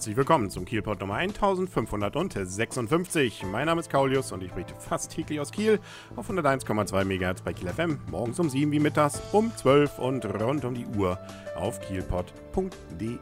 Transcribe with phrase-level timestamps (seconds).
[0.00, 3.44] Herzlich willkommen zum Kielpot Nummer 1556.
[3.52, 5.78] Mein Name ist Kaulius und ich berichte fast täglich aus Kiel
[6.16, 7.98] auf 101,2 MHz bei Kiel FM.
[8.10, 11.18] Morgens um 7 wie mittags, um 12 und rund um die Uhr
[11.54, 13.18] auf kielpot.de.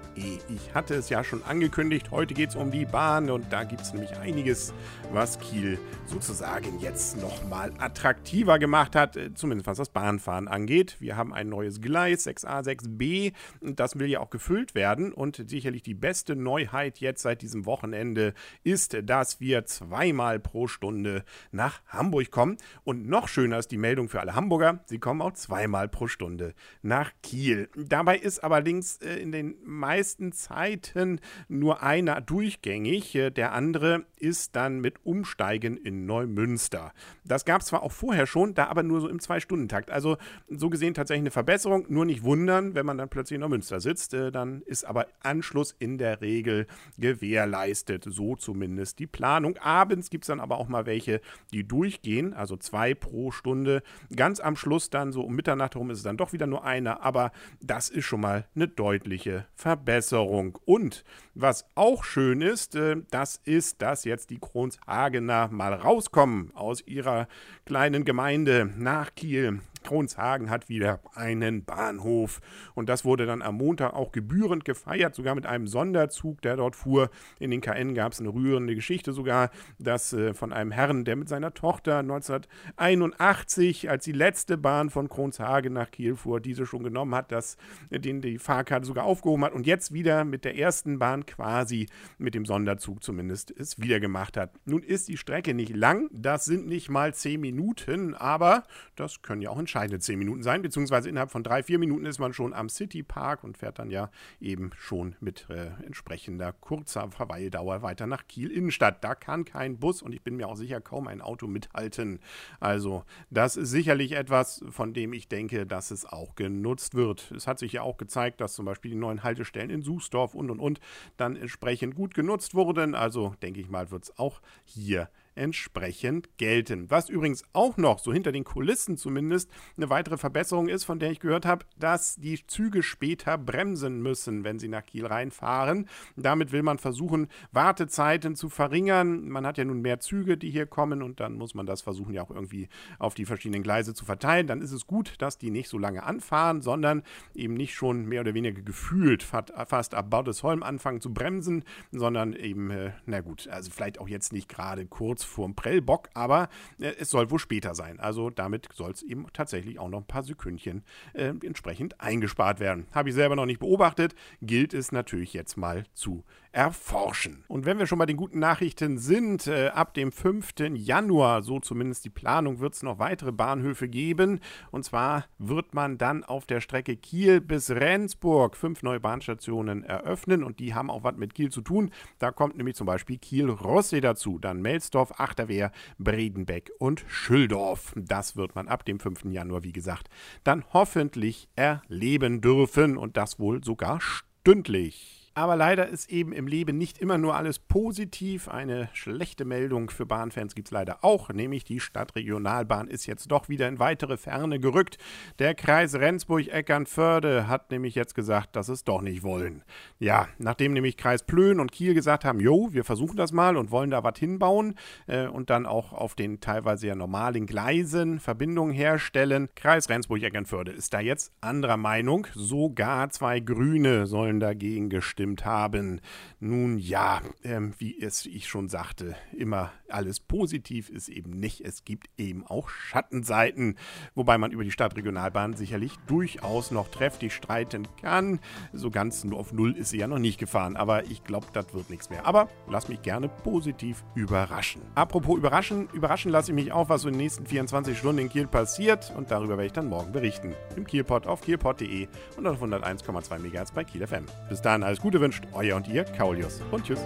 [0.48, 3.80] Ich hatte es ja schon angekündigt, heute geht es um die Bahn und da gibt
[3.80, 4.72] es nämlich einiges,
[5.12, 10.94] was Kiel sozusagen jetzt nochmal attraktiver gemacht hat, äh, zumindest was das Bahnfahren angeht.
[11.00, 15.42] Wir haben ein neues Gleis, 6a, 6b, und das will ja auch gefüllt werden und
[15.48, 21.80] sicherlich die beste Neuheit jetzt seit diesem Wochenende ist, dass wir zweimal pro Stunde nach
[21.86, 22.56] Hamburg kommen.
[22.84, 26.54] Und noch schöner ist die Meldung für alle Hamburger, sie kommen auch zweimal pro Stunde
[26.82, 27.68] nach Kiel.
[27.76, 34.56] Dabei ist allerdings äh, in den meisten Zeiten nur einer durchgängig, äh, der andere ist
[34.56, 36.92] dann mit Umsteigen in Neumünster.
[37.24, 39.90] Das gab es zwar auch vorher schon, da aber nur so im Zwei-Stunden-Takt.
[39.90, 40.16] Also
[40.48, 44.14] so gesehen tatsächlich eine Verbesserung, nur nicht wundern, wenn man dann plötzlich in Neumünster sitzt,
[44.14, 46.66] äh, dann ist aber Anschluss in der Regel Regel
[46.98, 48.04] gewährleistet.
[48.06, 49.56] So zumindest die Planung.
[49.58, 51.20] Abends gibt es dann aber auch mal welche,
[51.52, 53.82] die durchgehen, also zwei pro Stunde.
[54.14, 57.02] Ganz am Schluss dann, so um Mitternacht herum, ist es dann doch wieder nur einer,
[57.02, 60.58] aber das ist schon mal eine deutliche Verbesserung.
[60.64, 66.82] Und was auch schön ist, äh, das ist, dass jetzt die Kronshagener mal rauskommen aus
[66.86, 67.28] ihrer
[67.64, 69.60] kleinen Gemeinde nach Kiel.
[69.82, 72.40] Kronshagen hat wieder einen Bahnhof.
[72.74, 76.76] Und das wurde dann am Montag auch gebührend gefeiert, sogar mit einem Sonderzug, der dort
[76.76, 77.10] fuhr.
[77.38, 81.16] In den KN gab es eine rührende Geschichte sogar, dass äh, von einem Herrn, der
[81.16, 86.82] mit seiner Tochter 1981, als die letzte Bahn von Kronshagen nach Kiel fuhr, diese schon
[86.82, 87.56] genommen hat, dass
[87.90, 91.86] äh, den die Fahrkarte sogar aufgehoben hat und jetzt wieder mit der ersten Bahn quasi,
[92.18, 94.52] mit dem Sonderzug zumindest, es wieder gemacht hat.
[94.64, 98.64] Nun ist die Strecke nicht lang, das sind nicht mal zehn Minuten, aber
[98.96, 102.06] das können ja auch entscheiden entscheidende zehn Minuten sein, beziehungsweise innerhalb von drei, vier Minuten
[102.06, 104.10] ist man schon am City Park und fährt dann ja
[104.40, 109.04] eben schon mit äh, entsprechender kurzer Verweildauer weiter nach Kiel Innenstadt.
[109.04, 112.20] Da kann kein Bus und ich bin mir auch sicher kaum ein Auto mithalten.
[112.60, 117.30] Also das ist sicherlich etwas, von dem ich denke, dass es auch genutzt wird.
[117.32, 120.50] Es hat sich ja auch gezeigt, dass zum Beispiel die neuen Haltestellen in Sußdorf und
[120.50, 120.80] und und
[121.18, 122.94] dann entsprechend gut genutzt wurden.
[122.94, 126.90] Also denke ich mal, wird es auch hier entsprechend gelten.
[126.90, 131.10] Was übrigens auch noch, so hinter den Kulissen zumindest, eine weitere Verbesserung ist, von der
[131.10, 135.88] ich gehört habe, dass die Züge später bremsen müssen, wenn sie nach Kiel reinfahren.
[136.16, 139.28] Damit will man versuchen, Wartezeiten zu verringern.
[139.28, 142.12] Man hat ja nun mehr Züge, die hier kommen und dann muss man das versuchen,
[142.12, 142.68] ja auch irgendwie
[142.98, 144.46] auf die verschiedenen Gleise zu verteilen.
[144.46, 147.02] Dann ist es gut, dass die nicht so lange anfahren, sondern
[147.34, 152.70] eben nicht schon mehr oder weniger gefühlt fast ab Baudesholm anfangen zu bremsen, sondern eben,
[152.70, 156.48] äh, na gut, also vielleicht auch jetzt nicht gerade kurz vorm Prellbock, aber
[156.80, 158.00] äh, es soll wohl später sein.
[158.00, 160.82] Also damit soll es eben tatsächlich auch noch ein paar Sekündchen
[161.12, 162.86] äh, entsprechend eingespart werden.
[162.92, 167.44] Habe ich selber noch nicht beobachtet, gilt es natürlich jetzt mal zu erforschen.
[167.46, 170.54] Und wenn wir schon bei den guten Nachrichten sind, äh, ab dem 5.
[170.74, 174.40] Januar, so zumindest die Planung, wird es noch weitere Bahnhöfe geben.
[174.70, 180.42] Und zwar wird man dann auf der Strecke Kiel bis Rendsburg fünf neue Bahnstationen eröffnen
[180.42, 181.90] und die haben auch was mit Kiel zu tun.
[182.18, 187.92] Da kommt nämlich zum Beispiel Kiel-Rossee dazu, dann Melsdorf, Achterwehr, Bredenbeck und Schüldorf.
[187.96, 189.24] Das wird man ab dem 5.
[189.26, 190.08] Januar, wie gesagt,
[190.44, 195.17] dann hoffentlich erleben dürfen und das wohl sogar stündlich.
[195.38, 198.48] Aber leider ist eben im Leben nicht immer nur alles positiv.
[198.48, 203.48] Eine schlechte Meldung für Bahnfans gibt es leider auch, nämlich die Stadtregionalbahn ist jetzt doch
[203.48, 204.98] wieder in weitere Ferne gerückt.
[205.38, 209.62] Der Kreis Rendsburg-Eckernförde hat nämlich jetzt gesagt, dass es doch nicht wollen.
[210.00, 213.70] Ja, nachdem nämlich Kreis Plön und Kiel gesagt haben, jo, wir versuchen das mal und
[213.70, 214.74] wollen da was hinbauen
[215.06, 219.50] äh, und dann auch auf den teilweise ja normalen Gleisen Verbindungen herstellen.
[219.54, 222.26] Kreis Rendsburg-Eckernförde ist da jetzt anderer Meinung.
[222.34, 226.00] Sogar zwei Grüne sollen dagegen gestimmt abgestimmt haben.
[226.40, 231.60] Nun ja, ähm, wie es ich schon sagte, immer alles positiv ist eben nicht.
[231.62, 233.76] Es gibt eben auch Schattenseiten,
[234.14, 238.40] wobei man über die Stadtregionalbahn sicherlich durchaus noch trefflich streiten kann.
[238.72, 241.72] So ganz nur auf Null ist sie ja noch nicht gefahren, aber ich glaube, das
[241.74, 242.26] wird nichts mehr.
[242.26, 244.82] Aber lass mich gerne positiv überraschen.
[244.94, 248.28] Apropos überraschen, überraschen lasse ich mich auch, was so in den nächsten 24 Stunden in
[248.28, 250.54] Kiel passiert und darüber werde ich dann morgen berichten.
[250.76, 254.26] Im Kielpot auf kielpot.de und auf 101,2 MHz bei Kiel FM.
[254.48, 257.00] Bis dahin alles Gute wünscht euer und ihr Kaulius und tschüss.